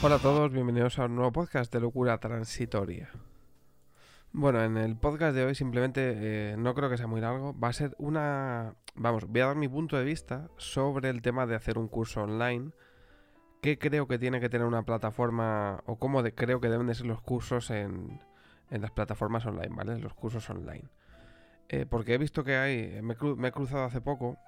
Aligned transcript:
Hola 0.00 0.14
a 0.14 0.18
todos, 0.20 0.52
bienvenidos 0.52 1.00
a 1.00 1.06
un 1.06 1.16
nuevo 1.16 1.32
podcast 1.32 1.72
de 1.72 1.80
locura 1.80 2.18
transitoria. 2.18 3.10
Bueno, 4.32 4.62
en 4.62 4.76
el 4.76 4.94
podcast 4.94 5.34
de 5.34 5.44
hoy 5.44 5.56
simplemente 5.56 6.12
eh, 6.52 6.56
no 6.56 6.72
creo 6.76 6.88
que 6.88 6.96
sea 6.96 7.08
muy 7.08 7.20
largo, 7.20 7.58
va 7.58 7.66
a 7.66 7.72
ser 7.72 7.96
una... 7.98 8.76
Vamos, 8.94 9.26
voy 9.26 9.40
a 9.40 9.46
dar 9.46 9.56
mi 9.56 9.66
punto 9.66 9.96
de 9.96 10.04
vista 10.04 10.50
sobre 10.56 11.10
el 11.10 11.20
tema 11.20 11.46
de 11.46 11.56
hacer 11.56 11.78
un 11.78 11.88
curso 11.88 12.22
online, 12.22 12.70
qué 13.60 13.76
creo 13.76 14.06
que 14.06 14.20
tiene 14.20 14.38
que 14.38 14.48
tener 14.48 14.68
una 14.68 14.84
plataforma 14.84 15.82
o 15.84 15.98
cómo 15.98 16.22
creo 16.22 16.60
que 16.60 16.68
deben 16.68 16.86
de 16.86 16.94
ser 16.94 17.06
los 17.06 17.20
cursos 17.20 17.68
en, 17.70 18.20
las 18.70 18.92
plataformas 18.92 19.46
online, 19.46 19.74
¿vale? 19.74 19.98
Los 19.98 20.14
cursos 20.14 20.48
online. 20.48 20.84
Eh, 21.68 21.86
porque 21.90 22.14
he 22.14 22.18
visto 22.18 22.44
que 22.44 22.56
hay, 22.56 23.02
me 23.02 23.48
he 23.48 23.52
cruzado 23.52 23.82
hace 23.82 24.00
poco, 24.00 24.38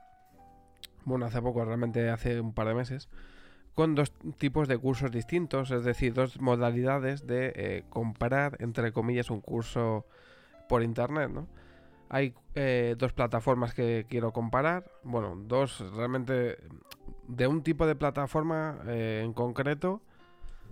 bueno, 1.04 1.26
hace 1.26 1.42
poco, 1.42 1.64
realmente 1.64 2.08
hace 2.08 2.40
un 2.40 2.54
par 2.54 2.68
de 2.68 2.74
meses, 2.74 3.08
con 3.80 3.94
dos 3.94 4.12
tipos 4.36 4.68
de 4.68 4.76
cursos 4.76 5.10
distintos, 5.10 5.70
es 5.70 5.84
decir, 5.84 6.12
dos 6.12 6.38
modalidades 6.38 7.26
de 7.26 7.50
eh, 7.56 7.84
entre 8.58 8.92
comillas, 8.92 9.30
un 9.30 9.40
curso 9.40 10.04
por 10.68 10.82
internet, 10.82 11.30
¿no? 11.30 11.48
Hay 12.10 12.34
eh, 12.56 12.94
dos 12.98 13.14
plataformas 13.14 13.72
que 13.72 14.04
quiero 14.06 14.34
comparar, 14.34 14.84
bueno, 15.02 15.34
dos 15.34 15.82
realmente 15.94 16.58
de 17.26 17.46
un 17.46 17.62
tipo 17.62 17.86
de 17.86 17.94
plataforma 17.94 18.80
eh, 18.86 19.22
en 19.24 19.32
concreto, 19.32 20.02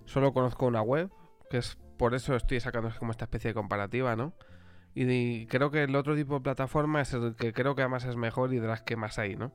solo 0.05 0.31
conozco 0.31 0.67
una 0.67 0.83
web, 0.83 1.09
que 1.49 1.57
es 1.57 1.79
por 1.97 2.13
eso 2.13 2.35
estoy 2.35 2.59
sacando 2.59 2.91
como 2.99 3.09
esta 3.09 3.25
especie 3.25 3.47
de 3.47 3.53
comparativa, 3.55 4.15
¿no? 4.15 4.33
Y, 4.93 5.47
creo 5.47 5.71
que 5.71 5.81
el 5.81 5.95
otro 5.95 6.15
tipo 6.15 6.35
de 6.35 6.41
plataforma 6.41 7.01
es 7.01 7.11
el 7.13 7.35
que 7.35 7.53
creo 7.53 7.73
que 7.73 7.81
además 7.81 8.05
es 8.05 8.15
mejor 8.15 8.53
y 8.53 8.59
de 8.59 8.67
las 8.67 8.83
que 8.83 8.95
más 8.97 9.17
hay, 9.17 9.35
¿no? 9.35 9.51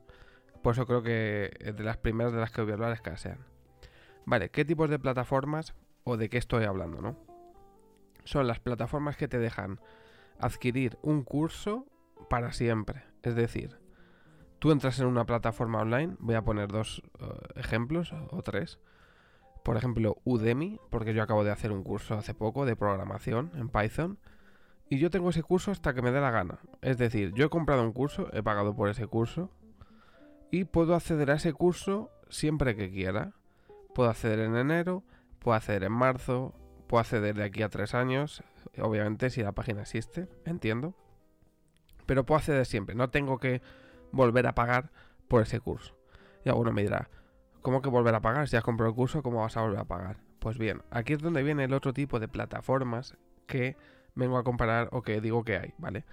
Por 0.61 0.73
eso 0.73 0.85
creo 0.85 1.03
que 1.03 1.51
de 1.73 1.83
las 1.85 1.95
primeras 1.95 2.33
de 2.33 2.39
las 2.39 2.51
que 2.51 2.61
voy 2.61 2.71
a 2.71 2.73
hablar 2.73 2.91
es. 2.91 3.54
Vale, 4.25 4.49
¿qué 4.49 4.65
tipos 4.65 4.89
de 4.89 4.99
plataformas 4.99 5.75
o 6.03 6.17
de 6.17 6.29
qué 6.29 6.37
estoy 6.37 6.65
hablando, 6.65 7.01
no? 7.01 7.17
Son 8.23 8.47
las 8.47 8.59
plataformas 8.59 9.17
que 9.17 9.27
te 9.27 9.37
dejan 9.37 9.79
adquirir 10.39 10.97
un 11.01 11.23
curso 11.23 11.85
para 12.29 12.51
siempre. 12.51 13.03
Es 13.21 13.35
decir, 13.35 13.77
tú 14.59 14.71
entras 14.71 14.99
en 14.99 15.07
una 15.07 15.25
plataforma 15.25 15.81
online, 15.81 16.15
voy 16.19 16.35
a 16.35 16.43
poner 16.43 16.69
dos 16.69 17.03
eh, 17.19 17.25
ejemplos 17.55 18.13
o 18.31 18.41
tres. 18.41 18.79
Por 19.63 19.77
ejemplo, 19.77 20.17
Udemy, 20.23 20.79
porque 20.89 21.13
yo 21.13 21.23
acabo 21.23 21.43
de 21.43 21.51
hacer 21.51 21.71
un 21.71 21.83
curso 21.83 22.15
hace 22.15 22.33
poco 22.33 22.65
de 22.65 22.75
programación 22.75 23.51
en 23.55 23.69
Python. 23.69 24.19
Y 24.89 24.99
yo 24.99 25.09
tengo 25.09 25.31
ese 25.31 25.41
curso 25.41 25.71
hasta 25.71 25.93
que 25.93 26.03
me 26.03 26.11
dé 26.11 26.21
la 26.21 26.29
gana. 26.29 26.59
Es 26.81 26.97
decir, 26.97 27.33
yo 27.33 27.45
he 27.45 27.49
comprado 27.49 27.83
un 27.83 27.91
curso, 27.91 28.29
he 28.33 28.43
pagado 28.43 28.75
por 28.75 28.89
ese 28.89 29.07
curso, 29.07 29.49
y 30.51 30.65
puedo 30.65 30.93
acceder 30.95 31.31
a 31.31 31.35
ese 31.35 31.53
curso 31.53 32.11
siempre 32.29 32.75
que 32.75 32.91
quiera. 32.91 33.33
Puedo 33.95 34.09
acceder 34.09 34.39
en 34.39 34.57
enero, 34.57 35.03
puedo 35.39 35.55
acceder 35.55 35.85
en 35.85 35.93
marzo, 35.93 36.53
puedo 36.87 36.99
acceder 36.99 37.33
de 37.33 37.45
aquí 37.45 37.63
a 37.63 37.69
tres 37.69 37.95
años, 37.95 38.43
obviamente 38.77 39.29
si 39.29 39.41
la 39.41 39.53
página 39.53 39.81
existe, 39.81 40.27
entiendo. 40.43 40.93
Pero 42.05 42.25
puedo 42.25 42.39
acceder 42.39 42.65
siempre, 42.65 42.93
no 42.93 43.09
tengo 43.09 43.39
que 43.39 43.61
volver 44.11 44.47
a 44.47 44.53
pagar 44.53 44.91
por 45.29 45.41
ese 45.41 45.61
curso. 45.61 45.95
Y 46.43 46.49
alguno 46.49 46.73
me 46.73 46.81
dirá, 46.81 47.09
¿cómo 47.61 47.81
que 47.81 47.87
volver 47.87 48.13
a 48.13 48.21
pagar? 48.21 48.49
Si 48.49 48.57
has 48.57 48.63
comprado 48.63 48.89
el 48.89 48.95
curso, 48.95 49.23
¿cómo 49.23 49.39
vas 49.39 49.55
a 49.55 49.61
volver 49.61 49.79
a 49.79 49.85
pagar? 49.85 50.17
Pues 50.39 50.57
bien, 50.57 50.83
aquí 50.91 51.13
es 51.13 51.19
donde 51.19 51.41
viene 51.41 51.63
el 51.63 51.73
otro 51.73 51.93
tipo 51.93 52.19
de 52.19 52.27
plataformas 52.27 53.17
que 53.47 53.77
vengo 54.13 54.37
a 54.37 54.43
comparar 54.43 54.89
o 54.91 55.03
que 55.03 55.21
digo 55.21 55.45
que 55.45 55.57
hay, 55.57 55.73
¿vale? 55.77 56.03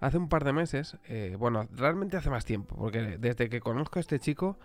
hace 0.00 0.18
un 0.18 0.28
par 0.28 0.44
de 0.44 0.52
meses, 0.52 0.96
eh, 1.04 1.36
bueno, 1.38 1.68
realmente 1.72 2.16
hace 2.16 2.30
más 2.30 2.44
tiempo, 2.44 2.76
porque 2.76 3.18
desde 3.18 3.48
que 3.48 3.60
conozco 3.60 3.98
a 3.98 4.00
este 4.00 4.18
chico 4.18 4.58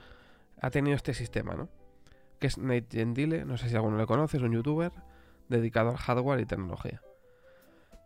ha 0.61 0.69
tenido 0.69 0.95
este 0.95 1.13
sistema, 1.13 1.55
¿no? 1.55 1.69
Que 2.39 2.47
es 2.47 2.57
Nate 2.57 2.87
Gentile, 2.91 3.45
no 3.45 3.57
sé 3.57 3.69
si 3.69 3.75
alguno 3.75 3.97
le 3.97 4.05
conoce, 4.05 4.37
es 4.37 4.43
un 4.43 4.53
youtuber 4.53 4.91
dedicado 5.49 5.89
al 5.89 5.97
hardware 5.97 6.39
y 6.39 6.45
tecnología. 6.45 7.01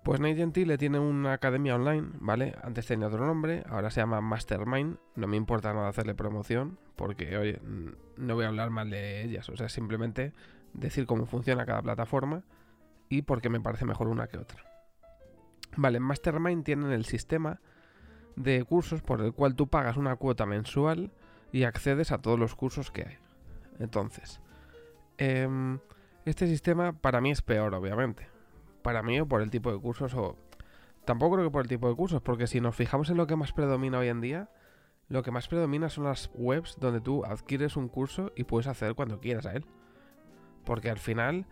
Pues 0.03 0.19
Nate 0.19 0.35
Gentile 0.35 0.77
tiene 0.77 0.99
una 0.99 1.33
academia 1.33 1.75
online, 1.75 2.07
¿vale? 2.19 2.55
Antes 2.63 2.87
tenía 2.87 3.07
otro 3.07 3.25
nombre, 3.25 3.63
ahora 3.69 3.91
se 3.91 3.99
llama 3.99 4.21
Mastermind. 4.21 4.97
No 5.15 5.27
me 5.27 5.37
importa 5.37 5.73
nada 5.73 5.89
hacerle 5.89 6.15
promoción, 6.15 6.79
porque, 6.95 7.37
oye, 7.37 7.59
no 8.17 8.35
voy 8.35 8.45
a 8.45 8.47
hablar 8.47 8.69
mal 8.69 8.89
de 8.89 9.23
ellas. 9.23 9.49
O 9.49 9.57
sea, 9.57 9.67
simplemente 9.67 10.33
decir 10.73 11.05
cómo 11.05 11.25
funciona 11.25 11.65
cada 11.65 11.81
plataforma 11.81 12.43
y 13.09 13.23
por 13.23 13.41
qué 13.41 13.49
me 13.49 13.59
parece 13.59 13.85
mejor 13.85 14.07
una 14.07 14.27
que 14.27 14.37
otra. 14.37 14.63
Vale, 15.75 15.97
en 15.97 16.03
Mastermind 16.03 16.63
tienen 16.63 16.91
el 16.91 17.05
sistema 17.05 17.59
de 18.35 18.63
cursos 18.63 19.01
por 19.01 19.21
el 19.21 19.33
cual 19.33 19.55
tú 19.55 19.67
pagas 19.67 19.97
una 19.97 20.15
cuota 20.15 20.45
mensual 20.45 21.11
y 21.51 21.63
accedes 21.63 22.11
a 22.11 22.19
todos 22.19 22.39
los 22.39 22.55
cursos 22.55 22.89
que 22.91 23.03
hay. 23.03 23.17
Entonces, 23.79 24.41
em, 25.17 25.79
este 26.25 26.47
sistema 26.47 26.93
para 26.93 27.21
mí 27.21 27.31
es 27.31 27.41
peor, 27.41 27.73
obviamente. 27.73 28.27
Para 28.81 29.01
mí 29.01 29.19
o 29.19 29.27
por 29.27 29.41
el 29.41 29.49
tipo 29.49 29.71
de 29.71 29.79
cursos 29.79 30.13
o... 30.13 30.37
Tampoco 31.05 31.35
creo 31.35 31.47
que 31.47 31.51
por 31.51 31.63
el 31.63 31.69
tipo 31.69 31.89
de 31.89 31.95
cursos, 31.95 32.21
porque 32.21 32.45
si 32.45 32.61
nos 32.61 32.75
fijamos 32.75 33.09
en 33.09 33.17
lo 33.17 33.25
que 33.25 33.35
más 33.35 33.51
predomina 33.51 33.97
hoy 33.97 34.09
en 34.09 34.21
día, 34.21 34.49
lo 35.07 35.23
que 35.23 35.31
más 35.31 35.47
predomina 35.47 35.89
son 35.89 36.03
las 36.03 36.29
webs 36.35 36.77
donde 36.79 37.01
tú 37.01 37.25
adquieres 37.25 37.75
un 37.77 37.87
curso 37.87 38.31
y 38.35 38.43
puedes 38.43 38.67
acceder 38.67 38.93
cuando 38.93 39.19
quieras 39.19 39.47
a 39.47 39.53
él. 39.53 39.65
Porque 40.65 40.91
al 40.91 40.99
final 40.99 41.47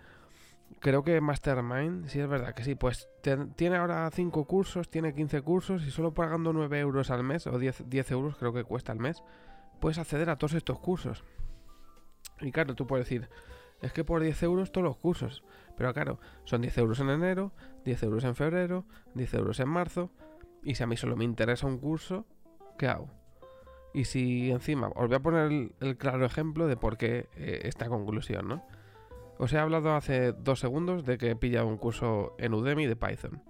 creo 0.80 1.04
que 1.04 1.20
Mastermind, 1.22 2.08
sí 2.08 2.20
es 2.20 2.28
verdad 2.28 2.54
que 2.54 2.64
sí, 2.64 2.76
pues 2.76 3.10
tiene 3.56 3.78
ahora 3.78 4.10
5 4.12 4.46
cursos, 4.46 4.90
tiene 4.90 5.14
15 5.14 5.42
cursos 5.42 5.84
y 5.88 5.92
solo 5.92 6.14
pagando 6.14 6.54
9 6.54 6.80
euros 6.80 7.10
al 7.10 7.24
mes 7.24 7.48
o 7.48 7.58
10, 7.58 7.90
10 7.90 8.12
euros 8.12 8.36
creo 8.38 8.54
que 8.54 8.64
cuesta 8.64 8.92
al 8.92 9.00
mes, 9.00 9.24
puedes 9.80 9.98
acceder 9.98 10.30
a 10.30 10.38
todos 10.38 10.54
estos 10.54 10.80
cursos. 10.80 11.24
Y 12.42 12.52
claro, 12.52 12.76
tú 12.76 12.88
puedes 12.88 13.06
decir, 13.06 13.30
es 13.82 13.94
que 13.94 14.04
por 14.04 14.22
10 14.22 14.44
euros 14.44 14.72
todos 14.72 14.86
los 14.86 14.98
cursos. 14.98 15.44
Pero 15.76 15.94
claro, 15.94 16.20
son 16.46 16.62
10 16.62 16.78
euros 16.80 17.00
en 17.00 17.10
enero, 17.10 17.54
10 17.86 18.04
euros 18.04 18.24
en 18.24 18.36
febrero, 18.36 18.86
10 19.14 19.34
euros 19.36 19.60
en 19.60 19.70
marzo. 19.70 20.12
Y 20.64 20.76
si 20.76 20.84
a 20.84 20.88
mí 20.88 20.98
solo 20.98 21.16
me 21.16 21.24
interesa 21.24 21.68
un 21.68 21.78
curso, 21.78 22.26
¿qué 22.78 22.88
hago? 22.88 23.10
Y 23.94 24.06
si 24.06 24.52
encima, 24.52 24.90
os 24.90 25.08
voy 25.08 25.16
a 25.16 25.20
poner 25.20 25.72
el, 25.80 25.98
claro 25.98 26.26
ejemplo 26.26 26.68
de 26.68 26.78
por 26.78 26.98
qué 26.98 27.30
eh, 27.36 27.62
esta 27.64 27.88
conclusión, 27.88 28.48
¿no? 28.48 28.64
Os 29.40 29.54
he 29.54 29.60
hablado 29.60 29.96
hace 29.96 30.34
dos 30.34 30.60
segundos 30.60 31.06
de 31.06 31.18
que 31.18 31.32
he 31.32 31.36
pillado 31.36 31.68
un 31.68 31.78
curso 31.78 32.36
en 32.40 32.54
Udemy 32.54 32.88
de 32.88 32.96
Python. 32.96 33.42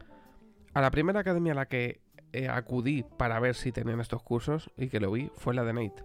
A 0.73 0.81
la 0.81 0.91
primera 0.91 1.21
academia 1.21 1.53
a 1.53 1.55
la 1.55 1.65
que 1.67 2.01
eh, 2.33 2.49
acudí 2.49 3.03
para 3.17 3.39
ver 3.39 3.55
si 3.55 3.71
tenían 3.71 4.01
estos 4.01 4.21
cursos 4.21 4.69
y 4.75 4.89
que 4.89 4.99
lo 4.99 5.11
vi 5.11 5.31
fue 5.35 5.53
la 5.53 5.63
de 5.63 5.73
Nate. 5.73 6.03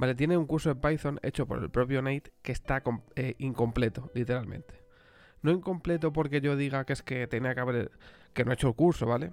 Vale, 0.00 0.14
tiene 0.14 0.38
un 0.38 0.46
curso 0.46 0.70
de 0.70 0.76
Python 0.76 1.20
hecho 1.22 1.46
por 1.46 1.58
el 1.62 1.68
propio 1.68 2.00
Nate 2.00 2.32
que 2.40 2.52
está 2.52 2.82
eh, 3.16 3.34
incompleto, 3.36 4.10
literalmente. 4.14 4.82
No 5.42 5.50
incompleto 5.50 6.10
porque 6.10 6.40
yo 6.40 6.56
diga 6.56 6.86
que 6.86 6.94
es 6.94 7.02
que 7.02 7.26
tenía 7.26 7.54
que 7.54 7.60
haber. 7.60 7.90
que 8.32 8.46
no 8.46 8.50
he 8.50 8.54
hecho 8.54 8.68
el 8.68 8.74
curso, 8.74 9.04
¿vale? 9.04 9.32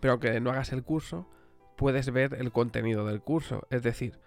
Pero 0.00 0.12
aunque 0.12 0.40
no 0.40 0.48
hagas 0.48 0.72
el 0.72 0.82
curso, 0.82 1.28
puedes 1.76 2.10
ver 2.10 2.38
el 2.40 2.52
contenido 2.52 3.04
del 3.04 3.20
curso. 3.20 3.66
Es 3.68 3.82
decir, 3.82 4.18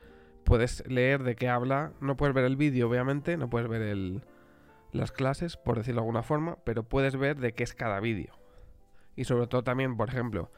puedes 0.44 0.88
leer 0.88 1.24
de 1.24 1.36
qué 1.36 1.50
habla. 1.50 1.94
No 2.00 2.16
puedes 2.16 2.36
ver 2.36 2.46
el 2.46 2.56
vídeo, 2.56 2.88
obviamente, 2.88 3.36
no 3.36 3.50
puedes 3.50 3.68
ver 3.68 3.82
el, 3.82 4.22
las 4.92 5.12
clases, 5.12 5.58
por 5.58 5.78
decirlo 5.78 6.02
de 6.02 6.06
alguna 6.06 6.22
forma, 6.22 6.60
pero 6.64 6.84
puedes 6.84 7.18
ver 7.18 7.40
de 7.40 7.56
qué 7.56 7.64
es 7.64 7.74
cada 7.74 8.00
vídeo. 8.00 8.38
Y 9.16 9.24
sobre 9.24 9.48
todo 9.48 9.64
también, 9.64 9.98
por 9.98 10.10
ejemplo, 10.10 10.52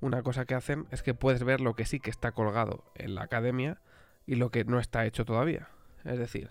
una 0.00 0.24
cosa 0.24 0.46
que 0.46 0.56
hacen 0.56 0.88
es 0.90 1.04
que 1.04 1.14
puedes 1.14 1.44
ver 1.44 1.60
lo 1.60 1.74
que 1.74 1.86
sí 1.86 2.00
que 2.00 2.10
está 2.10 2.32
colgado 2.32 2.90
en 2.96 3.14
la 3.14 3.22
academia 3.22 3.80
y 4.26 4.34
lo 4.36 4.50
que 4.50 4.64
no 4.64 4.78
está 4.78 5.06
hecho 5.06 5.24
todavía. 5.24 5.68
Es 6.04 6.18
decir, 6.18 6.50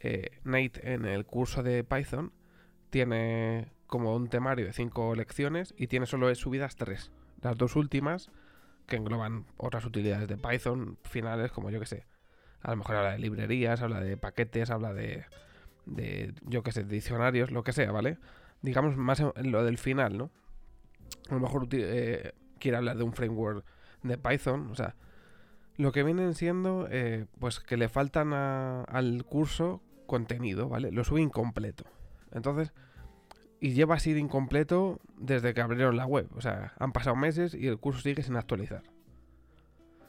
eh, 0.00 0.38
Nate 0.44 0.92
en 0.92 1.04
el 1.04 1.26
curso 1.26 1.62
de 1.62 1.84
Python 1.84 2.32
tiene 2.90 3.72
como 3.86 4.14
un 4.14 4.28
temario 4.28 4.66
de 4.66 4.72
cinco 4.72 5.14
lecciones 5.14 5.74
y 5.76 5.86
tiene 5.88 6.06
solo 6.06 6.32
subidas 6.34 6.76
tres. 6.76 7.10
Las 7.42 7.56
dos 7.56 7.76
últimas, 7.76 8.30
que 8.86 8.96
engloban 8.96 9.46
otras 9.56 9.84
utilidades 9.84 10.28
de 10.28 10.36
Python 10.36 10.98
finales, 11.02 11.52
como 11.52 11.70
yo 11.70 11.80
que 11.80 11.86
sé. 11.86 12.06
A 12.62 12.70
lo 12.70 12.76
mejor 12.76 12.96
habla 12.96 13.12
de 13.12 13.18
librerías, 13.18 13.80
habla 13.82 14.00
de 14.00 14.16
paquetes, 14.16 14.70
habla 14.70 14.92
de 14.92 15.24
de, 15.86 16.34
yo 16.42 16.62
que 16.62 16.72
sé, 16.72 16.84
diccionarios, 16.84 17.50
lo 17.50 17.62
que 17.62 17.72
sea, 17.72 17.92
¿vale? 17.92 18.18
Digamos 18.62 18.96
más 18.96 19.20
en 19.20 19.52
lo 19.52 19.64
del 19.64 19.78
final, 19.78 20.16
¿no? 20.16 20.30
A 21.28 21.34
lo 21.34 21.40
mejor 21.40 21.68
eh, 21.72 22.32
quiere 22.58 22.76
hablar 22.76 22.96
de 22.96 23.04
un 23.04 23.12
framework 23.12 23.64
de 24.02 24.18
Python, 24.18 24.70
o 24.70 24.74
sea, 24.74 24.94
lo 25.76 25.92
que 25.92 26.02
vienen 26.02 26.34
siendo, 26.34 26.86
eh, 26.90 27.26
pues 27.38 27.60
que 27.60 27.76
le 27.76 27.88
faltan 27.88 28.32
al 28.32 29.24
curso 29.24 29.82
contenido, 30.06 30.68
¿vale? 30.68 30.92
Lo 30.92 31.04
sube 31.04 31.20
incompleto. 31.20 31.84
Entonces, 32.32 32.72
y 33.60 33.72
lleva 33.72 33.96
así 33.96 34.12
de 34.12 34.20
incompleto 34.20 35.00
desde 35.16 35.54
que 35.54 35.60
abrieron 35.60 35.96
la 35.96 36.06
web. 36.06 36.28
O 36.34 36.40
sea, 36.40 36.72
han 36.78 36.92
pasado 36.92 37.16
meses 37.16 37.54
y 37.54 37.66
el 37.66 37.78
curso 37.78 38.00
sigue 38.00 38.22
sin 38.22 38.36
actualizar. 38.36 38.82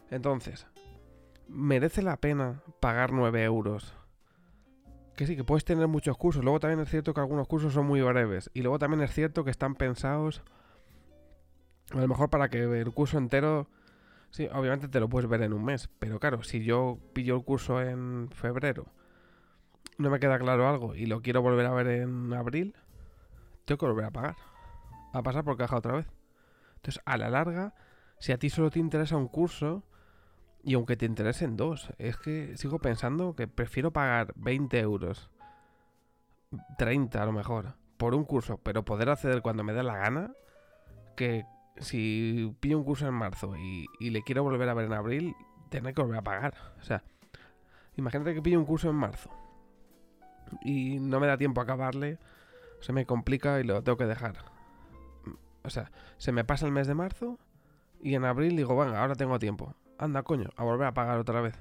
Entonces, 0.10 0.68
¿merece 1.48 2.02
la 2.02 2.18
pena 2.18 2.62
pagar 2.80 3.12
9 3.12 3.44
euros 3.44 3.94
que 5.16 5.28
sí, 5.28 5.36
que 5.36 5.44
puedes 5.44 5.66
tener 5.66 5.88
muchos 5.88 6.18
cursos. 6.18 6.44
Luego 6.44 6.60
también 6.60 6.80
es 6.80 6.90
cierto 6.90 7.14
que 7.14 7.19
algunos 7.19 7.48
cursos 7.48 7.74
son 7.74 7.86
muy 7.86 8.02
breves. 8.02 8.50
Y 8.54 8.62
luego 8.62 8.80
también 8.80 9.02
es 9.02 9.14
cierto 9.14 9.44
que 9.44 9.52
están 9.52 9.75
pensados 9.75 10.42
a 11.92 12.00
lo 12.00 12.07
mejor 12.07 12.30
para 12.30 12.50
que 12.50 12.64
el 12.64 12.92
curso 12.92 13.18
entero... 13.18 13.68
Sí, 14.31 14.48
obviamente 14.51 14.88
te 14.88 15.00
lo 15.00 15.10
puedes 15.10 15.30
ver 15.30 15.44
en 15.44 15.54
un 15.54 15.63
mes. 15.63 15.89
Pero 16.00 16.19
claro, 16.19 16.44
si 16.44 16.63
yo 16.63 16.98
pillo 17.13 17.36
el 17.36 17.44
curso 17.44 17.81
en 17.81 18.30
febrero 18.31 18.86
no 20.01 20.10
me 20.10 20.19
queda 20.19 20.39
claro 20.39 20.68
algo 20.68 20.95
y 20.95 21.06
lo 21.06 21.22
quiero 21.22 21.42
volver 21.42 21.66
a 21.66 21.72
ver 21.72 21.88
en 21.88 22.33
abril, 22.33 22.75
tengo 23.66 23.78
que 23.78 23.86
volver 23.86 24.06
a 24.06 24.12
pagar. 24.12 24.36
A 25.13 25.22
pasar 25.22 25.44
por 25.44 25.57
caja 25.57 25.78
otra 25.78 25.94
vez. 25.94 26.07
Entonces, 26.75 27.01
a 27.06 27.18
la 27.18 27.30
larga, 27.30 27.74
si 28.18 28.31
a 28.31 28.38
ti 28.38 28.50
solo 28.50 28.72
te 28.72 28.80
interesa 28.80 29.18
un 29.18 29.28
curso, 29.28 29.83
y 30.63 30.74
aunque 30.74 30.95
te 30.95 31.06
interesen 31.06 31.57
dos, 31.57 31.92
es 31.98 32.18
que 32.18 32.56
sigo 32.57 32.80
pensando 32.80 33.36
que 33.36 33.48
prefiero 33.48 33.92
pagar 33.92 34.33
20 34.36 34.80
euros, 34.80 35.30
30 36.78 37.22
a 37.22 37.25
lo 37.25 37.31
mejor, 37.31 37.75
por 37.98 38.16
un 38.16 38.25
curso, 38.25 38.57
pero 38.57 38.86
poder 38.86 39.10
acceder 39.10 39.42
cuando 39.42 39.63
me 39.63 39.74
dé 39.74 39.83
la 39.83 39.98
gana, 39.98 40.33
que 41.16 41.45
si 41.77 42.56
pillo 42.59 42.77
un 42.77 42.83
curso 42.83 43.07
en 43.07 43.13
marzo 43.13 43.56
y, 43.57 43.88
le 44.09 44.21
quiero 44.23 44.44
volver 44.44 44.69
a 44.69 44.73
ver 44.73 44.85
en 44.85 44.94
abril, 44.94 45.35
tener 45.69 45.94
que 45.94 46.01
volver 46.01 46.19
a 46.19 46.23
pagar. 46.23 46.53
O 46.79 46.83
sea, 46.83 47.03
imagínate 47.95 48.33
que 48.33 48.41
pillo 48.41 48.59
un 48.59 48.65
curso 48.65 48.89
en 48.89 48.95
marzo 48.95 49.29
y 50.62 51.00
no 51.00 51.19
me 51.19 51.27
da 51.27 51.38
tiempo 51.38 51.62
a 51.62 51.63
acabarle, 51.63 52.19
se 52.81 52.94
me 52.94 53.06
complica 53.06 53.59
y 53.59 53.63
lo 53.63 53.81
tengo 53.83 53.97
que 53.97 54.06
dejar. 54.06 54.45
O 55.63 55.69
sea, 55.69 55.91
se 56.18 56.31
me 56.31 56.44
pasa 56.44 56.65
el 56.65 56.71
mes 56.71 56.88
de 56.88 56.95
marzo 56.95 57.39
y 58.01 58.15
en 58.15 58.25
abril 58.25 58.56
digo, 58.56 58.75
venga, 58.77 59.01
ahora 59.01 59.15
tengo 59.15 59.39
tiempo. 59.39 59.75
Anda, 59.97 60.23
coño, 60.23 60.50
a 60.56 60.63
volver 60.63 60.88
a 60.88 60.94
pagar 60.94 61.19
otra 61.19 61.41
vez. 61.41 61.56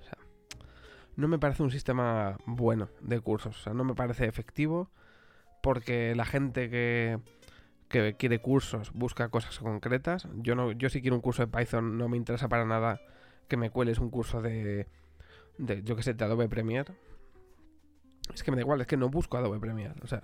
O 0.00 0.02
sea, 0.02 0.16
no 1.16 1.28
me 1.28 1.38
parece 1.38 1.62
un 1.62 1.70
sistema 1.70 2.38
bueno 2.46 2.88
de 3.00 3.20
cursos. 3.20 3.58
O 3.58 3.62
sea, 3.62 3.74
no 3.74 3.84
me 3.84 3.94
parece 3.94 4.26
efectivo 4.26 4.90
porque 5.62 6.14
la 6.14 6.24
gente 6.24 6.70
que, 6.70 7.20
que 7.90 8.14
quiere 8.16 8.40
cursos 8.40 8.92
busca 8.94 9.28
cosas 9.28 9.58
concretas. 9.58 10.26
Yo 10.36 10.54
no, 10.54 10.72
yo 10.72 10.88
si 10.88 11.02
quiero 11.02 11.16
un 11.16 11.22
curso 11.22 11.44
de 11.44 11.48
Python 11.48 11.98
no 11.98 12.08
me 12.08 12.16
interesa 12.16 12.48
para 12.48 12.64
nada 12.64 13.00
que 13.48 13.56
me 13.56 13.70
cueles 13.70 13.98
un 13.98 14.10
curso 14.10 14.40
de, 14.40 14.86
yo 15.58 15.96
que 15.96 16.02
sé, 16.02 16.14
de 16.14 16.24
Adobe 16.24 16.48
Premiere. 16.48 16.94
Es 18.32 18.44
que 18.44 18.52
me 18.52 18.56
da 18.56 18.62
igual, 18.62 18.80
es 18.80 18.86
que 18.86 18.96
no 18.96 19.10
busco 19.10 19.36
Adobe 19.36 19.58
Premiere. 19.58 19.94
O 20.02 20.06
sea, 20.06 20.22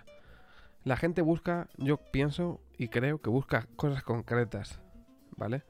la 0.85 0.97
gente 0.97 1.23
busca, 1.23 1.69
yo 1.77 1.97
pienso 1.97 2.61
y 2.79 2.87
creo 2.87 3.21
que 3.21 3.31
busca 3.31 3.67
cosas 3.75 4.05
concretas, 4.05 4.81
¿vale? 5.37 5.65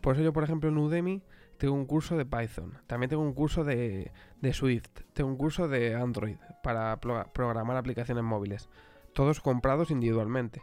Por 0.00 0.14
eso 0.14 0.24
yo, 0.24 0.32
por 0.32 0.44
ejemplo, 0.44 0.70
en 0.70 0.78
Udemy 0.78 1.22
tengo 1.58 1.74
un 1.74 1.84
curso 1.84 2.16
de 2.16 2.24
Python. 2.24 2.78
También 2.86 3.10
tengo 3.10 3.22
un 3.22 3.34
curso 3.34 3.64
de 3.64 4.10
Swift. 4.54 5.02
Tengo 5.12 5.28
un 5.28 5.36
curso 5.36 5.68
de 5.68 5.94
Android 5.94 6.36
para 6.62 6.98
programar 7.00 7.76
aplicaciones 7.76 8.24
móviles 8.24 8.70
todos 9.14 9.40
comprados 9.40 9.90
individualmente. 9.90 10.60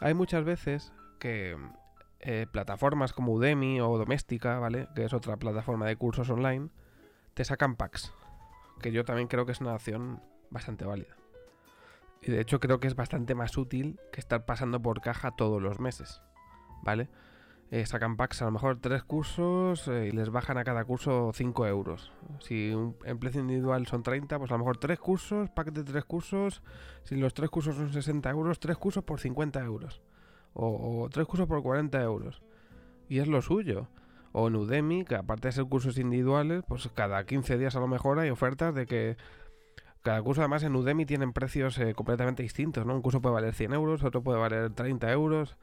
Hay 0.00 0.14
muchas 0.14 0.44
veces 0.44 0.92
que 1.18 1.56
eh, 2.20 2.46
plataformas 2.50 3.12
como 3.12 3.32
Udemy 3.32 3.80
o 3.80 3.98
Doméstica, 3.98 4.58
¿vale? 4.58 4.88
Que 4.94 5.04
es 5.04 5.12
otra 5.12 5.36
plataforma 5.36 5.86
de 5.86 5.96
cursos 5.96 6.30
online, 6.30 6.70
te 7.34 7.44
sacan 7.44 7.76
packs. 7.76 8.12
Que 8.80 8.92
yo 8.92 9.04
también 9.04 9.28
creo 9.28 9.44
que 9.44 9.52
es 9.52 9.60
una 9.60 9.74
opción 9.74 10.22
bastante 10.50 10.84
válida. 10.84 11.16
Y 12.22 12.30
de 12.30 12.40
hecho 12.40 12.60
creo 12.60 12.80
que 12.80 12.86
es 12.86 12.96
bastante 12.96 13.34
más 13.34 13.56
útil 13.56 13.98
que 14.12 14.20
estar 14.20 14.44
pasando 14.44 14.80
por 14.80 15.00
caja 15.00 15.30
todos 15.30 15.62
los 15.62 15.80
meses, 15.80 16.22
¿vale? 16.82 17.08
Eh, 17.72 17.86
sacan 17.86 18.16
packs 18.16 18.42
a 18.42 18.46
lo 18.46 18.50
mejor 18.50 18.80
tres 18.80 19.04
cursos 19.04 19.86
eh, 19.86 20.08
y 20.08 20.10
les 20.10 20.30
bajan 20.30 20.58
a 20.58 20.64
cada 20.64 20.84
curso 20.84 21.30
5 21.32 21.68
euros. 21.68 22.10
Si 22.40 22.70
un, 22.74 22.96
en 23.04 23.20
precio 23.20 23.40
individual 23.40 23.86
son 23.86 24.02
30, 24.02 24.40
pues 24.40 24.50
a 24.50 24.54
lo 24.54 24.58
mejor 24.58 24.78
tres 24.78 24.98
cursos, 24.98 25.48
pack 25.50 25.70
de 25.70 25.84
tres 25.84 26.04
cursos. 26.04 26.62
Si 27.04 27.14
los 27.14 27.32
tres 27.32 27.48
cursos 27.48 27.76
son 27.76 27.92
60 27.92 28.28
euros, 28.30 28.58
tres 28.58 28.76
cursos 28.76 29.04
por 29.04 29.20
50 29.20 29.62
euros. 29.62 30.02
O, 30.52 31.08
tres 31.12 31.28
cursos 31.28 31.46
por 31.46 31.62
40 31.62 32.02
euros. 32.02 32.42
Y 33.08 33.20
es 33.20 33.28
lo 33.28 33.40
suyo. 33.40 33.86
O 34.32 34.48
en 34.48 34.56
Udemy, 34.56 35.04
que 35.04 35.14
aparte 35.14 35.46
de 35.46 35.52
ser 35.52 35.64
cursos 35.66 35.96
individuales, 35.96 36.64
pues 36.66 36.88
cada 36.92 37.24
15 37.24 37.56
días 37.56 37.76
a 37.76 37.80
lo 37.80 37.86
mejor 37.86 38.18
hay 38.18 38.30
ofertas 38.30 38.74
de 38.74 38.86
que 38.86 39.16
cada 40.02 40.20
curso 40.22 40.40
además 40.40 40.64
en 40.64 40.74
Udemy 40.74 41.06
tienen 41.06 41.32
precios 41.32 41.78
eh, 41.78 41.94
completamente 41.94 42.42
distintos, 42.42 42.84
¿no? 42.84 42.96
Un 42.96 43.02
curso 43.02 43.20
puede 43.20 43.34
valer 43.34 43.54
100 43.54 43.74
euros, 43.74 44.02
otro 44.02 44.24
puede 44.24 44.40
valer 44.40 44.70
30 44.70 45.12
euros 45.12 45.56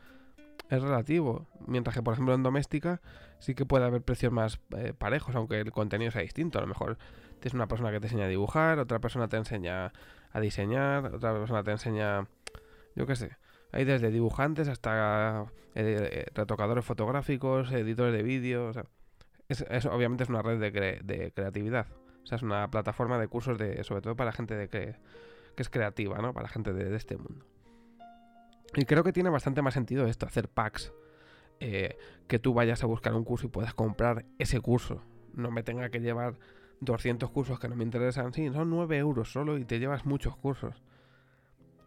es 0.70 0.82
relativo. 0.82 1.48
Mientras 1.66 1.96
que, 1.96 2.04
por 2.04 2.14
ejemplo, 2.14 2.34
en 2.34 2.44
doméstica 2.44 3.02
sí 3.40 3.56
que 3.56 3.66
puede 3.66 3.86
haber 3.86 4.02
precios 4.02 4.32
más 4.32 4.60
eh, 4.76 4.94
parejos, 4.98 5.36
aunque 5.36 5.60
el 5.60 5.72
contenido 5.72 6.12
sea 6.12 6.22
distinto. 6.22 6.58
A 6.58 6.62
lo 6.62 6.68
mejor 6.68 6.98
tienes 7.40 7.54
una 7.54 7.68
persona 7.68 7.92
que 7.92 8.00
te 8.00 8.08
enseña 8.08 8.26
a 8.26 8.30
dibujar, 8.30 8.80
otra 8.80 9.00
persona 9.00 9.28
te 9.28 9.38
enseña 9.38 9.94
a 10.32 10.40
diseñar, 10.40 11.06
otra 11.14 11.34
persona 11.34 11.64
te 11.64 11.72
enseña, 11.72 12.28
yo 12.96 13.06
qué 13.06 13.16
sé. 13.16 13.38
Hay 13.72 13.86
desde 13.86 14.12
dibujantes 14.12 14.68
hasta 14.68 15.46
eh, 15.76 16.10
eh, 16.12 16.26
retocadores 16.34 16.86
fotográficos, 16.86 17.72
editores 17.72 18.14
de 18.14 18.24
vídeo. 18.24 18.68
O 18.68 18.74
sea, 18.74 18.86
es, 19.50 19.86
obviamente 19.86 20.24
es 20.24 20.30
una 20.30 20.42
red 20.42 20.60
de, 20.60 20.72
de, 21.04 21.32
creatividad. 21.32 21.88
O 22.24 22.28
sea, 22.28 22.38
es 22.38 22.44
una 22.44 22.70
plataforma 22.70 23.18
de 23.20 23.28
cursos 23.28 23.58
de, 23.58 23.84
sobre 23.84 24.02
todo 24.02 24.16
para 24.16 24.32
gente 24.32 24.56
de 24.56 24.68
que, 24.68 24.96
que 25.56 25.62
es 25.62 25.70
creativa, 25.70 26.18
¿no? 26.20 26.34
Para 26.34 26.50
gente 26.50 26.74
de 26.74 26.96
este 26.96 27.18
mundo. 27.18 27.46
Y 28.76 28.86
creo 28.86 29.04
que 29.04 29.14
tiene 29.14 29.30
bastante 29.30 29.62
más 29.62 29.74
sentido 29.74 30.06
esto, 30.08 30.26
hacer 30.26 30.50
packs. 30.50 30.94
Eh, 31.60 31.98
que 32.28 32.38
tú 32.38 32.54
vayas 32.54 32.84
a 32.84 32.88
buscar 32.88 33.16
un 33.16 33.24
curso 33.24 33.48
y 33.48 33.50
puedas 33.50 33.74
comprar 33.74 34.26
ese 34.38 34.60
curso. 34.60 35.02
No 35.34 35.50
me 35.50 35.64
tenga 35.64 35.90
que 35.90 36.00
llevar 36.00 36.36
200 36.82 37.30
cursos 37.32 37.60
que 37.60 37.68
no 37.68 37.76
me 37.76 37.84
interesan. 37.84 38.34
Sí, 38.34 38.50
son 38.52 38.70
9 38.70 38.98
euros 38.98 39.32
solo 39.32 39.58
y 39.58 39.66
te 39.66 39.80
llevas 39.80 40.06
muchos 40.06 40.36
cursos. 40.36 40.84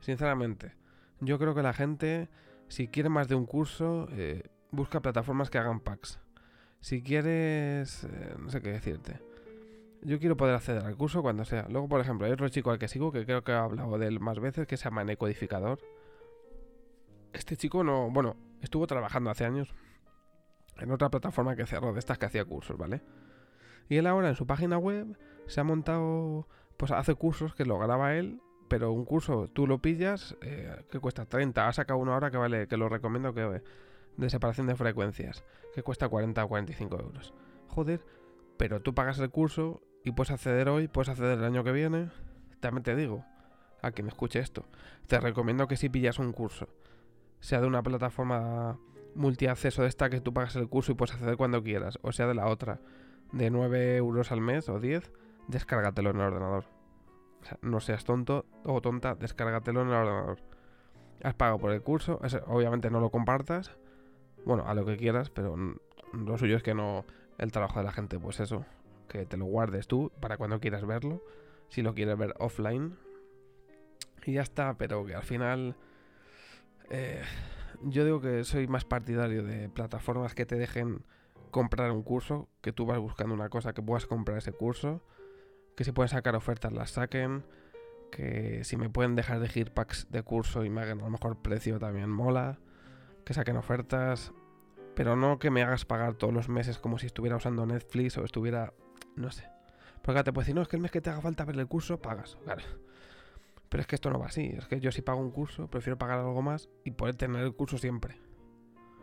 Sinceramente, 0.01 0.75
yo 1.21 1.39
creo 1.39 1.55
que 1.55 1.63
la 1.63 1.73
gente, 1.73 2.29
si 2.69 2.89
quiere 2.89 3.09
más 3.11 3.29
de 3.29 3.35
un 3.35 3.47
curso, 3.47 4.09
eh, 4.13 4.49
busca 4.71 5.01
plataformas 5.01 5.51
que 5.51 5.59
hagan 5.59 5.81
packs. 5.81 6.19
Si 6.81 7.03
quieres, 7.03 8.05
eh, 8.05 8.35
no 8.39 8.49
sé 8.49 8.63
qué 8.63 8.71
decirte. 8.71 9.21
Yo 10.03 10.19
quiero 10.19 10.37
poder 10.37 10.55
acceder 10.55 10.83
al 10.83 10.97
curso 10.97 11.21
cuando 11.21 11.45
sea. 11.45 11.67
Luego, 11.69 11.87
por 11.87 12.01
ejemplo, 12.01 12.27
hay 12.27 12.33
otro 12.33 12.49
chico 12.49 12.71
al 12.71 12.79
que 12.79 12.89
sigo 12.89 13.13
que 13.13 13.27
creo 13.27 13.45
que 13.45 13.53
he 13.53 13.57
hablado 13.57 13.99
de 13.99 14.07
él 14.07 14.19
más 14.19 14.41
veces 14.41 14.67
que 14.67 14.79
se 14.79 14.85
llama 14.85 15.05
Necodificador 15.05 15.79
este 17.33 17.57
chico 17.57 17.85
no, 17.85 18.11
bueno, 18.11 18.37
estuvo 18.61 18.87
trabajando 18.87 19.31
hace 19.31 19.45
años 19.45 19.75
en 20.79 20.91
otra 20.91 21.11
plataforma 21.11 21.57
que 21.57 21.67
cerró, 21.67 21.93
de 21.93 21.99
estas 21.99 22.19
que 22.19 22.27
hacía 22.27 22.45
cursos, 22.45 22.77
¿vale? 22.77 23.03
Y 23.89 23.97
él 23.97 24.07
ahora 24.07 24.29
en 24.29 24.37
su 24.37 24.47
página 24.47 24.79
web 24.79 25.19
se 25.47 25.61
ha 25.61 25.65
montado, 25.65 26.49
pues 26.77 26.91
hace 26.93 27.15
cursos 27.15 27.55
que 27.55 27.65
lo 27.65 27.79
graba 27.79 28.15
él, 28.15 28.41
pero 28.69 28.93
un 28.93 29.05
curso 29.05 29.49
tú 29.49 29.67
lo 29.67 29.83
pillas 29.83 30.37
eh, 30.43 30.85
que 30.91 31.01
cuesta 31.01 31.27
30, 31.27 31.67
ha 31.67 31.73
sacado 31.73 31.99
uno 31.99 32.15
ahora 32.15 32.31
que 32.31 32.37
vale, 32.37 32.69
que 32.69 32.77
lo 32.77 32.89
recomiendo 32.89 33.35
que 33.35 33.63
de 34.17 34.31
separación 34.31 34.67
de 34.67 34.77
frecuencias, 34.77 35.45
que 35.75 35.83
cuesta 35.83 36.09
40 36.09 36.45
o 36.45 36.49
45 36.49 37.01
euros. 37.01 37.35
Joder, 37.69 38.05
pero 38.57 38.81
tú 38.81 38.95
pagas 38.95 39.19
el 39.19 39.31
curso 39.31 39.83
y 40.05 40.13
puedes 40.13 40.31
acceder 40.31 40.69
hoy, 40.69 40.89
puedes 40.89 41.09
acceder 41.09 41.39
el 41.39 41.45
año 41.45 41.65
que 41.65 41.73
viene. 41.73 42.11
También 42.61 42.83
te 42.83 42.95
digo, 42.95 43.25
a 43.83 43.91
quien 43.91 44.09
escuche 44.09 44.39
esto, 44.39 44.67
te 45.07 45.19
recomiendo 45.19 45.67
que 45.67 45.77
si 45.77 45.89
pillas 45.89 46.19
un 46.19 46.33
curso 46.33 46.69
sea 47.41 47.61
de 47.61 47.67
una 47.67 47.83
plataforma 47.83 48.79
multiacceso 49.15 49.83
de 49.83 49.89
esta 49.89 50.11
que 50.11 50.21
tú 50.21 50.33
pagas 50.33 50.57
el 50.57 50.69
curso 50.69 50.93
y 50.93 50.95
puedes 50.95 51.15
acceder 51.15 51.37
cuando 51.37 51.63
quieras, 51.63 51.99
o 52.03 52.13
sea 52.13 52.27
de 52.27 52.35
la 52.35 52.47
otra, 52.47 52.81
de 53.33 53.51
9 53.51 53.97
euros 53.97 54.31
al 54.33 54.41
mes 54.41 54.69
o 54.69 54.79
10, 54.81 55.11
descárgatelo 55.49 56.11
en 56.11 56.17
el 56.17 56.23
ordenador. 56.23 56.65
O 57.41 57.45
sea, 57.45 57.59
no 57.63 57.81
seas 57.81 58.05
tonto 58.05 58.45
o 58.65 58.81
tonta, 58.81 59.15
descárgatelo 59.15 59.83
en 59.83 59.89
el 59.89 59.95
ordenador. 59.95 60.39
Has 61.23 61.35
pagado 61.35 61.59
por 61.59 61.73
el 61.73 61.83
curso, 61.83 62.21
obviamente 62.47 62.91
no 62.91 63.01
lo 63.01 63.11
compartas, 63.11 63.77
bueno, 64.45 64.65
a 64.67 64.75
lo 64.75 64.87
que 64.87 64.97
quieras, 64.97 65.31
pero 65.31 65.57
lo 66.13 66.39
suyo 66.39 66.57
es 66.57 66.63
que 66.63 66.75
no 66.75 67.05
el 67.39 67.53
trabajo 67.53 67.79
de 67.79 67.85
la 67.85 67.93
gente, 67.93 68.19
pues 68.19 68.41
eso, 68.41 68.65
que 69.09 69.27
te 69.27 69.37
lo 69.37 69.47
guardes 69.47 69.87
tú 69.87 70.13
para 70.21 70.37
cuando 70.37 70.61
quieras 70.61 70.87
verlo, 70.87 71.23
si 71.69 71.83
lo 71.83 71.95
quieres 71.95 72.17
ver 72.17 72.35
offline. 72.39 72.97
Y 74.25 74.35
ya 74.35 74.43
está, 74.43 74.75
pero 74.75 75.05
que 75.05 75.15
al 75.15 75.23
final 75.23 75.77
eh, 76.91 77.23
yo 77.83 78.05
digo 78.05 78.21
que 78.21 78.45
soy 78.45 78.67
más 78.67 78.85
partidario 78.85 79.43
de 79.43 79.69
plataformas 79.69 80.35
que 80.35 80.47
te 80.47 80.57
dejen 80.57 81.05
comprar 81.51 81.91
un 81.91 82.03
curso, 82.03 82.49
que 82.61 82.73
tú 82.73 82.87
vas 82.87 82.99
buscando 82.99 83.35
una 83.35 83.49
cosa, 83.49 83.73
que 83.73 83.83
puedas 83.83 84.07
comprar 84.07 84.39
ese 84.39 84.53
curso, 84.53 85.03
que 85.77 85.85
si 85.85 85.93
pueden 85.93 86.09
sacar 86.09 86.37
ofertas 86.37 86.73
las 86.73 86.93
saquen, 86.93 87.45
que 88.11 88.65
si 88.65 88.77
me 88.77 88.91
pueden 88.91 89.17
dejar 89.17 89.37
elegir 89.37 89.73
packs 89.73 90.11
de 90.11 90.23
curso 90.23 90.65
y 90.65 90.71
me 90.71 90.83
hagan 90.83 91.01
a 91.01 91.05
lo 91.05 91.11
mejor 91.11 91.41
precio 91.41 91.79
también 91.79 92.11
mola, 92.11 92.59
que 93.25 93.35
saquen 93.35 93.57
ofertas, 93.57 94.33
pero 94.95 95.17
no 95.17 95.39
que 95.39 95.51
me 95.51 95.63
hagas 95.63 95.85
pagar 95.85 96.15
todos 96.15 96.35
los 96.35 96.49
meses 96.49 96.79
como 96.79 96.99
si 96.99 97.07
estuviera 97.07 97.37
usando 97.37 97.65
Netflix 97.67 98.19
o 98.19 98.25
estuviera, 98.25 98.73
no 99.17 99.31
sé. 99.31 99.45
Porque 100.03 100.23
te 100.25 100.33
puedes 100.33 100.47
decir, 100.47 100.57
no, 100.57 100.63
es 100.63 100.69
que 100.69 100.77
el 100.77 100.83
mes 100.83 100.91
que 100.91 101.01
te 101.01 101.11
haga 101.11 101.21
falta 101.21 101.45
ver 101.45 101.59
el 101.59 101.67
curso, 101.67 102.01
pagas. 102.01 102.37
Claro. 102.45 102.63
Pero 103.71 103.81
es 103.81 103.87
que 103.87 103.95
esto 103.95 104.11
no 104.11 104.19
va 104.19 104.27
así. 104.27 104.53
Es 104.59 104.67
que 104.67 104.81
yo 104.81 104.93
si 104.93 105.01
pago 105.01 105.21
un 105.21 105.31
curso, 105.31 105.69
prefiero 105.69 105.97
pagar 105.97 106.19
algo 106.19 106.43
más 106.43 106.69
y 106.85 106.91
poder 106.91 107.15
tener 107.15 107.43
el 107.43 107.55
curso 107.55 107.79
siempre. 107.79 108.19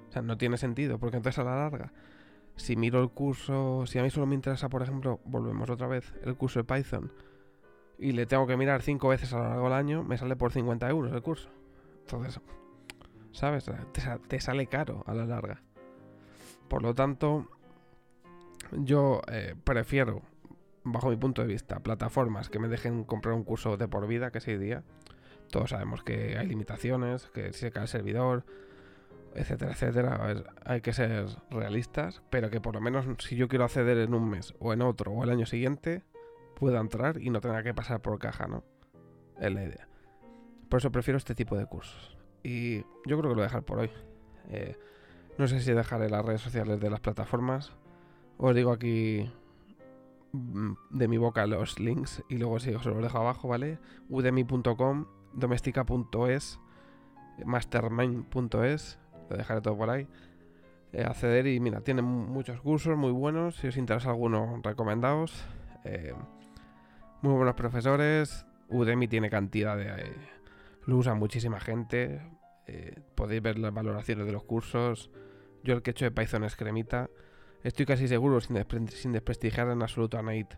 O 0.09 0.11
sea, 0.11 0.21
no 0.21 0.37
tiene 0.37 0.57
sentido, 0.57 0.99
porque 0.99 1.17
entonces 1.17 1.39
a 1.39 1.43
la 1.43 1.55
larga, 1.55 1.93
si 2.57 2.75
miro 2.75 3.01
el 3.01 3.09
curso, 3.09 3.85
si 3.87 3.97
a 3.97 4.03
mí 4.03 4.09
solo 4.09 4.25
me 4.25 4.35
interesa, 4.35 4.69
por 4.69 4.83
ejemplo, 4.83 5.19
volvemos 5.25 5.69
otra 5.69 5.87
vez, 5.87 6.13
el 6.23 6.35
curso 6.35 6.59
de 6.59 6.65
Python, 6.65 7.11
y 7.97 8.11
le 8.11 8.25
tengo 8.25 8.45
que 8.45 8.57
mirar 8.57 8.81
cinco 8.81 9.07
veces 9.09 9.33
a 9.33 9.37
lo 9.37 9.43
largo 9.45 9.63
del 9.65 9.73
año, 9.73 10.03
me 10.03 10.17
sale 10.17 10.35
por 10.35 10.51
50 10.51 10.89
euros 10.89 11.13
el 11.13 11.21
curso. 11.21 11.49
Entonces, 12.01 12.39
¿sabes? 13.31 13.69
Te, 14.27 14.39
sale 14.39 14.67
caro 14.67 15.03
a 15.07 15.13
la 15.13 15.25
larga. 15.25 15.61
Por 16.67 16.81
lo 16.83 16.93
tanto, 16.93 17.47
yo 18.71 19.21
eh, 19.31 19.55
prefiero 19.63 20.21
bajo 20.91 21.09
mi 21.09 21.17
punto 21.17 21.41
de 21.41 21.47
vista, 21.47 21.79
plataformas 21.79 22.49
que 22.49 22.59
me 22.59 22.67
dejen 22.67 23.03
comprar 23.03 23.35
un 23.35 23.43
curso 23.43 23.77
de 23.77 23.87
por 23.87 24.07
vida, 24.07 24.31
que 24.31 24.39
ese 24.39 24.57
día. 24.57 24.83
Todos 25.51 25.69
sabemos 25.69 26.03
que 26.03 26.37
hay 26.37 26.47
limitaciones, 26.47 27.27
que 27.33 27.53
se 27.53 27.71
cae 27.71 27.83
el 27.83 27.87
servidor, 27.87 28.45
etcétera, 29.33 29.71
etcétera. 29.71 30.17
Ver, 30.17 30.45
hay 30.65 30.81
que 30.81 30.93
ser 30.93 31.27
realistas, 31.49 32.21
pero 32.29 32.49
que 32.49 32.59
por 32.59 32.75
lo 32.75 32.81
menos 32.81 33.05
si 33.19 33.35
yo 33.35 33.47
quiero 33.47 33.65
acceder 33.65 33.97
en 33.99 34.13
un 34.13 34.29
mes 34.29 34.53
o 34.59 34.73
en 34.73 34.81
otro 34.81 35.11
o 35.11 35.23
el 35.23 35.29
año 35.29 35.45
siguiente, 35.45 36.03
pueda 36.55 36.79
entrar 36.79 37.21
y 37.21 37.29
no 37.29 37.39
tenga 37.39 37.63
que 37.63 37.73
pasar 37.73 38.01
por 38.01 38.19
caja, 38.19 38.47
¿no? 38.47 38.63
Es 39.39 39.53
la 39.53 39.63
idea. 39.63 39.87
Por 40.69 40.79
eso 40.79 40.91
prefiero 40.91 41.17
este 41.17 41.35
tipo 41.35 41.55
de 41.55 41.65
cursos. 41.65 42.17
Y 42.43 42.79
yo 43.05 43.17
creo 43.17 43.21
que 43.21 43.27
lo 43.29 43.35
voy 43.35 43.43
a 43.43 43.47
dejar 43.47 43.63
por 43.63 43.79
hoy. 43.79 43.91
Eh, 44.49 44.75
no 45.37 45.47
sé 45.47 45.61
si 45.61 45.71
dejaré 45.71 46.09
las 46.09 46.25
redes 46.25 46.41
sociales 46.41 46.79
de 46.79 46.89
las 46.89 46.99
plataformas. 46.99 47.73
Os 48.37 48.55
digo 48.55 48.71
aquí 48.71 49.31
de 50.89 51.07
mi 51.07 51.17
boca 51.17 51.45
los 51.47 51.79
links 51.79 52.23
y 52.29 52.37
luego 52.37 52.59
si 52.59 52.73
os 52.73 52.85
los 52.85 53.01
dejo 53.01 53.17
abajo, 53.17 53.47
¿vale? 53.47 53.79
udemy.com, 54.09 55.05
domestica.es, 55.33 56.59
mastermind.es, 57.45 58.99
lo 59.29 59.37
dejaré 59.37 59.61
todo 59.61 59.77
por 59.77 59.89
ahí. 59.89 60.07
Eh, 60.93 61.03
acceder 61.03 61.47
y 61.47 61.59
mira, 61.59 61.81
tienen 61.81 62.05
muchos 62.05 62.61
cursos 62.61 62.97
muy 62.97 63.11
buenos. 63.11 63.57
Si 63.57 63.67
os 63.67 63.77
interesa 63.77 64.09
alguno, 64.09 64.59
recomendados. 64.63 65.45
Eh, 65.83 66.13
muy 67.21 67.33
buenos 67.33 67.55
profesores. 67.55 68.45
Udemy 68.69 69.07
tiene 69.07 69.29
cantidad 69.29 69.75
de. 69.77 69.87
Eh, 69.87 70.15
lo 70.85 70.97
usa 70.97 71.13
muchísima 71.13 71.59
gente. 71.59 72.21
podéis 73.15 73.41
ver 73.41 73.59
las 73.59 73.73
valoraciones 73.73 74.25
de 74.25 74.31
los 74.31 74.43
cursos. 74.43 75.11
Yo 75.63 75.73
el 75.73 75.81
que 75.81 75.91
he 75.91 75.93
hecho 75.93 76.05
de 76.05 76.11
Python 76.11 76.43
es 76.43 76.55
cremita. 76.55 77.09
Estoy 77.63 77.85
casi 77.85 78.07
seguro, 78.07 78.39
sin, 78.41 79.11
desprestigiar 79.11 79.69
en 79.69 79.81
absoluto 79.81 80.17
a 80.17 80.21
Nate, 80.21 80.57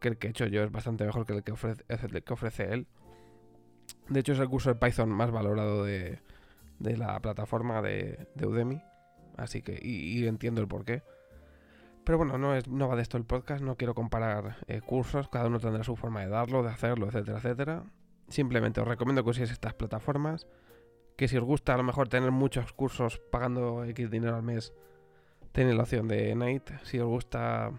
que 0.00 0.08
el 0.08 0.18
que 0.18 0.28
he 0.28 0.30
hecho 0.30 0.46
yo 0.46 0.62
es 0.62 0.70
bastante 0.70 1.04
mejor 1.04 1.26
que 1.26 1.34
el 1.34 1.42
que 1.42 1.52
ofrece, 1.52 1.84
el 1.88 2.72
él. 2.72 2.86
De 4.08 4.20
hecho, 4.20 4.32
es 4.32 4.38
el 4.38 4.48
curso 4.48 4.70
de 4.70 4.76
Python 4.76 5.10
más 5.10 5.30
valorado 5.30 5.84
de, 5.84 6.20
de 6.78 6.96
la 6.96 7.20
plataforma 7.20 7.80
de, 7.82 8.26
Udemy. 8.42 8.82
Así 9.36 9.62
que, 9.62 9.78
y, 9.80 10.26
entiendo 10.26 10.60
el 10.60 10.68
porqué. 10.68 11.02
Pero 12.04 12.18
bueno, 12.18 12.38
no, 12.38 12.54
es, 12.54 12.66
no 12.66 12.88
va 12.88 12.96
de 12.96 13.02
esto 13.02 13.16
el 13.16 13.24
podcast, 13.24 13.62
no 13.62 13.76
quiero 13.76 13.94
comparar 13.94 14.56
eh, 14.66 14.80
cursos, 14.80 15.28
cada 15.28 15.46
uno 15.46 15.60
tendrá 15.60 15.84
su 15.84 15.96
forma 15.96 16.22
de 16.22 16.28
darlo, 16.28 16.62
de 16.62 16.70
hacerlo, 16.70 17.06
etcétera, 17.06 17.38
etcétera. 17.38 17.84
Simplemente 18.28 18.80
os 18.80 18.88
recomiendo 18.88 19.22
que 19.22 19.30
uséis 19.30 19.50
estas 19.50 19.74
plataformas, 19.74 20.46
que 21.16 21.28
si 21.28 21.36
os 21.36 21.44
gusta 21.44 21.74
a 21.74 21.76
lo 21.76 21.82
mejor 21.82 22.08
tener 22.08 22.30
muchos 22.30 22.72
cursos 22.72 23.20
pagando 23.30 23.84
X 23.84 24.10
dinero 24.10 24.36
al 24.36 24.42
mes, 24.42 24.72
tenéis 25.52 25.76
la 25.76 25.82
opción 25.82 26.08
de 26.08 26.34
Night. 26.34 26.70
Si 26.82 26.98
os 26.98 27.06
gusta 27.06 27.72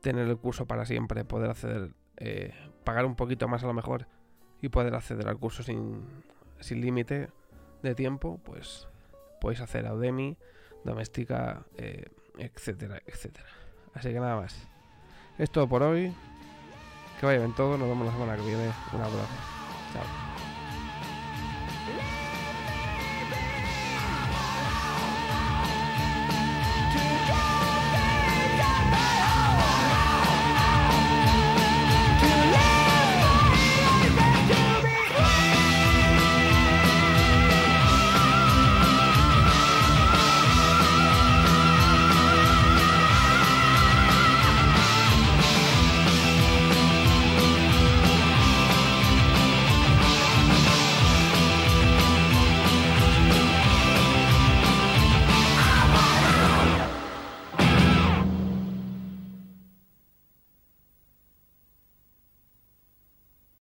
tener 0.00 0.28
el 0.28 0.36
curso 0.38 0.66
para 0.66 0.84
siempre, 0.84 1.24
poder 1.24 1.50
acceder, 1.50 1.90
eh, 2.18 2.52
pagar 2.84 3.06
un 3.06 3.16
poquito 3.16 3.48
más 3.48 3.64
a 3.64 3.66
lo 3.66 3.74
mejor 3.74 4.06
y 4.62 4.68
poder 4.68 4.94
acceder 4.94 5.28
al 5.28 5.38
curso 5.38 5.62
sin, 5.62 6.04
sin 6.60 6.80
límite, 6.80 7.28
de 7.82 7.94
tiempo, 7.94 8.40
pues 8.44 8.88
podéis 9.40 9.60
hacer 9.60 9.90
Udemy, 9.90 10.36
Doméstica, 10.84 11.64
eh, 11.76 12.04
etcétera, 12.38 13.00
etcétera. 13.06 13.48
Así 13.94 14.10
que 14.12 14.20
nada 14.20 14.36
más. 14.36 14.68
Es 15.38 15.50
todo 15.50 15.68
por 15.68 15.82
hoy. 15.82 16.14
Que 17.20 17.26
vaya 17.26 17.38
bien 17.38 17.54
todo. 17.54 17.76
Nos 17.76 17.88
vemos 17.88 18.06
la 18.06 18.12
semana 18.12 18.36
que 18.36 18.42
viene. 18.42 18.70
Un 18.92 19.00
abrazo. 19.00 19.26
Chao. 19.92 20.35